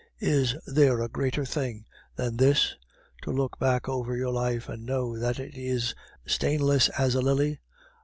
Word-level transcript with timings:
Is 0.19 0.55
there 0.65 0.99
a 1.03 1.07
greater 1.07 1.45
thing 1.45 1.85
than 2.15 2.37
this 2.37 2.75
to 3.21 3.29
look 3.29 3.59
back 3.59 3.87
over 3.87 4.17
your 4.17 4.31
life 4.33 4.67
and 4.67 4.83
know 4.83 5.15
that 5.19 5.37
it 5.37 5.53
is 5.53 5.93
stainless 6.25 6.89
as 6.97 7.13
a 7.13 7.21
lily? 7.21 7.59